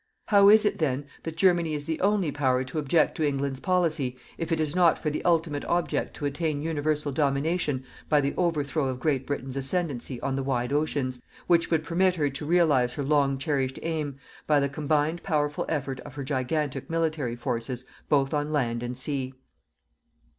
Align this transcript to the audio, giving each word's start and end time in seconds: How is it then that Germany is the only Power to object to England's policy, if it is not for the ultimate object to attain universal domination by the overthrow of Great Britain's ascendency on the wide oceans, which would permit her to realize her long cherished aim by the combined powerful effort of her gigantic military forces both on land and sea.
How 0.29 0.49
is 0.49 0.65
it 0.65 0.79
then 0.79 1.05
that 1.21 1.37
Germany 1.37 1.75
is 1.75 1.85
the 1.85 2.01
only 2.01 2.31
Power 2.31 2.63
to 2.63 2.79
object 2.79 3.13
to 3.17 3.23
England's 3.23 3.59
policy, 3.59 4.17
if 4.35 4.51
it 4.51 4.59
is 4.59 4.75
not 4.75 4.97
for 4.97 5.11
the 5.11 5.23
ultimate 5.23 5.63
object 5.65 6.15
to 6.15 6.25
attain 6.25 6.63
universal 6.63 7.11
domination 7.11 7.85
by 8.09 8.19
the 8.19 8.33
overthrow 8.35 8.87
of 8.87 8.99
Great 8.99 9.27
Britain's 9.27 9.55
ascendency 9.55 10.19
on 10.21 10.35
the 10.35 10.41
wide 10.41 10.73
oceans, 10.73 11.21
which 11.45 11.69
would 11.69 11.83
permit 11.83 12.15
her 12.15 12.31
to 12.31 12.45
realize 12.47 12.93
her 12.93 13.03
long 13.03 13.37
cherished 13.37 13.77
aim 13.83 14.17
by 14.47 14.59
the 14.59 14.67
combined 14.69 15.21
powerful 15.21 15.67
effort 15.69 15.99
of 15.99 16.15
her 16.15 16.23
gigantic 16.23 16.89
military 16.89 17.35
forces 17.35 17.85
both 18.09 18.33
on 18.33 18.51
land 18.51 18.81
and 18.81 18.97
sea. 18.97 19.35